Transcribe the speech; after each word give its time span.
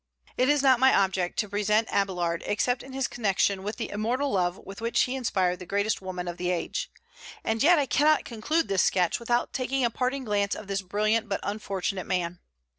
It 0.35 0.49
is 0.49 0.63
not 0.63 0.79
my 0.79 0.91
object 0.95 1.37
to 1.37 1.47
present 1.49 1.87
Abélard 1.89 2.41
except 2.47 2.81
in 2.81 2.91
his 2.91 3.07
connection 3.07 3.61
with 3.61 3.75
the 3.75 3.91
immortal 3.91 4.31
love 4.31 4.57
with 4.57 4.81
which 4.81 5.01
he 5.01 5.15
inspired 5.15 5.59
the 5.59 5.67
greatest 5.67 6.01
woman 6.01 6.27
of 6.27 6.37
the 6.37 6.49
age. 6.49 6.89
And 7.43 7.61
yet 7.61 7.77
I 7.77 7.85
cannot 7.85 8.25
conclude 8.25 8.67
this 8.67 8.81
sketch 8.81 9.19
without 9.19 9.53
taking 9.53 9.85
a 9.85 9.91
parting 9.91 10.23
glance 10.23 10.55
of 10.55 10.65
this 10.65 10.81
brilliant 10.81 11.29
but 11.29 11.39
unfortunate 11.43 12.07
man. 12.07 12.39